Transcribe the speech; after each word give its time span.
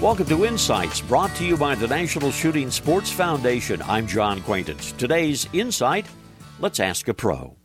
Welcome 0.00 0.28
to 0.28 0.46
Insights, 0.46 1.02
brought 1.02 1.34
to 1.36 1.44
you 1.44 1.58
by 1.58 1.74
the 1.74 1.86
National 1.86 2.30
Shooting 2.30 2.70
Sports 2.70 3.12
Foundation. 3.12 3.82
I'm 3.82 4.06
John 4.06 4.40
Quaintance. 4.40 4.92
Today's 4.92 5.46
Insight 5.52 6.06
Let's 6.58 6.80
Ask 6.80 7.06
a 7.08 7.12
Pro. 7.12 7.56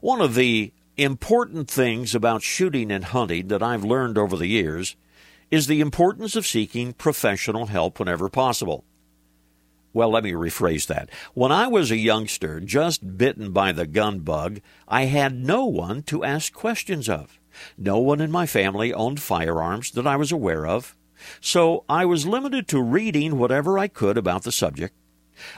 One 0.00 0.20
of 0.20 0.36
the 0.36 0.72
important 0.96 1.68
things 1.68 2.14
about 2.14 2.42
shooting 2.42 2.92
and 2.92 3.06
hunting 3.06 3.48
that 3.48 3.60
I've 3.60 3.82
learned 3.82 4.16
over 4.16 4.36
the 4.36 4.46
years 4.46 4.94
is 5.50 5.66
the 5.66 5.80
importance 5.80 6.36
of 6.36 6.46
seeking 6.46 6.92
professional 6.92 7.66
help 7.66 7.98
whenever 7.98 8.28
possible. 8.28 8.84
Well, 9.92 10.12
let 10.12 10.22
me 10.22 10.32
rephrase 10.34 10.86
that. 10.86 11.10
When 11.34 11.50
I 11.50 11.66
was 11.66 11.90
a 11.90 11.96
youngster, 11.96 12.60
just 12.60 13.18
bitten 13.18 13.50
by 13.50 13.72
the 13.72 13.88
gun 13.88 14.20
bug, 14.20 14.60
I 14.86 15.06
had 15.06 15.34
no 15.34 15.64
one 15.64 16.04
to 16.04 16.22
ask 16.22 16.52
questions 16.52 17.08
of. 17.08 17.40
No 17.76 17.98
one 17.98 18.20
in 18.20 18.30
my 18.30 18.46
family 18.46 18.94
owned 18.94 19.20
firearms 19.20 19.90
that 19.90 20.06
I 20.06 20.14
was 20.14 20.30
aware 20.30 20.64
of. 20.64 20.94
So 21.40 21.84
I 21.88 22.04
was 22.04 22.26
limited 22.26 22.68
to 22.68 22.82
reading 22.82 23.38
whatever 23.38 23.78
I 23.78 23.88
could 23.88 24.18
about 24.18 24.42
the 24.44 24.52
subject. 24.52 24.94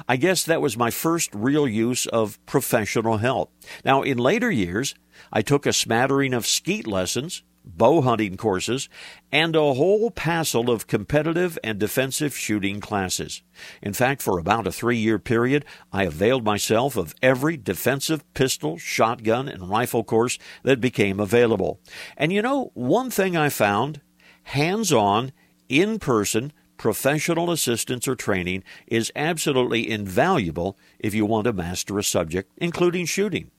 I 0.09 0.17
guess 0.17 0.45
that 0.45 0.61
was 0.61 0.77
my 0.77 0.91
first 0.91 1.35
real 1.35 1.67
use 1.67 2.07
of 2.07 2.45
professional 2.47 3.19
help. 3.19 3.53
Now, 3.85 4.03
in 4.03 4.19
later 4.19 4.51
years, 4.51 4.95
I 5.33 5.43
took 5.43 5.67
a 5.67 5.73
smattering 5.73 6.35
of 6.35 6.47
skeet 6.47 6.87
lessons, 6.87 7.43
bow 7.65 8.01
hunting 8.03 8.37
courses, 8.37 8.89
and 9.31 9.55
a 9.55 9.75
whole 9.75 10.11
passel 10.11 10.71
of 10.71 10.87
competitive 10.87 11.59
and 11.63 11.79
defensive 11.79 12.37
shooting 12.37 12.81
classes. 12.81 13.43
In 13.83 13.93
fact, 13.93 14.23
for 14.23 14.39
about 14.39 14.67
a 14.67 14.73
three 14.73 14.97
year 14.97 15.19
period, 15.19 15.65
I 15.93 16.05
availed 16.05 16.45
myself 16.45 16.97
of 16.97 17.15
every 17.23 17.57
defensive 17.57 18.25
pistol, 18.35 18.79
shotgun, 18.79 19.49
and 19.49 19.71
rifle 19.71 20.05
course 20.05 20.39
that 20.63 20.81
became 20.81 21.21
available. 21.21 21.81
And 22.17 22.33
you 22.33 22.43
know, 22.43 22.71
one 22.75 23.11
thing 23.11 23.37
I 23.37 23.49
found 23.49 24.01
hands 24.45 24.93
on 24.93 25.33
in 25.71 25.99
person 25.99 26.53
professional 26.77 27.51
assistance 27.51 28.09
or 28.09 28.17
training 28.17 28.65
is 28.87 29.13
absolutely 29.15 29.91
invaluable 29.91 30.79
if 30.99 31.13
you 31.15 31.27
want 31.27 31.45
to 31.45 31.53
master 31.53 31.99
a 31.99 32.03
subject, 32.03 32.51
including 32.57 33.05
shooting. 33.05 33.51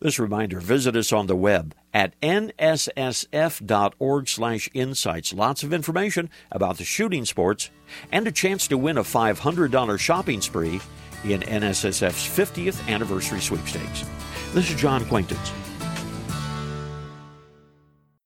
This 0.00 0.20
reminder, 0.20 0.60
visit 0.60 0.94
us 0.94 1.12
on 1.12 1.26
the 1.26 1.34
web 1.34 1.74
at 1.92 2.18
nssf.org 2.20 2.68
slash 4.28 4.70
insights. 4.72 5.32
Lots 5.32 5.64
of 5.64 5.72
information 5.72 6.30
about 6.52 6.78
the 6.78 6.84
shooting 6.84 7.24
sports 7.24 7.70
and 8.12 8.28
a 8.28 8.32
chance 8.32 8.68
to 8.68 8.78
win 8.78 8.98
a 8.98 9.02
$500 9.02 9.98
shopping 9.98 10.40
spree 10.40 10.80
in 11.24 11.40
NSSF's 11.40 12.28
50th 12.28 12.88
anniversary 12.88 13.40
sweepstakes. 13.40 14.04
This 14.52 14.70
is 14.70 14.76
John 14.76 15.04
Quaintance. 15.06 15.63